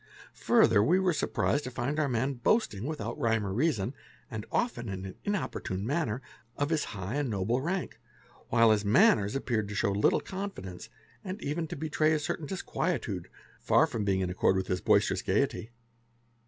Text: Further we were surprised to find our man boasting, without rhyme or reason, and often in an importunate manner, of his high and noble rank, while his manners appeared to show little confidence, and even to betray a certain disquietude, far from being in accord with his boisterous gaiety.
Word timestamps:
Further 0.33 0.81
we 0.83 0.97
were 0.99 1.13
surprised 1.13 1.63
to 1.65 1.69
find 1.69 1.99
our 1.99 2.09
man 2.09 2.33
boasting, 2.33 2.85
without 2.85 3.19
rhyme 3.19 3.45
or 3.45 3.53
reason, 3.53 3.93
and 4.31 4.47
often 4.51 4.89
in 4.89 5.05
an 5.05 5.15
importunate 5.25 5.85
manner, 5.85 6.23
of 6.57 6.71
his 6.71 6.85
high 6.85 7.17
and 7.17 7.29
noble 7.29 7.61
rank, 7.61 7.99
while 8.49 8.71
his 8.71 8.83
manners 8.83 9.35
appeared 9.35 9.67
to 9.67 9.75
show 9.75 9.91
little 9.91 10.19
confidence, 10.19 10.89
and 11.23 11.39
even 11.43 11.67
to 11.67 11.75
betray 11.75 12.13
a 12.13 12.17
certain 12.19 12.47
disquietude, 12.47 13.29
far 13.59 13.85
from 13.85 14.03
being 14.03 14.21
in 14.21 14.31
accord 14.31 14.55
with 14.55 14.65
his 14.65 14.81
boisterous 14.81 15.21
gaiety. 15.21 15.69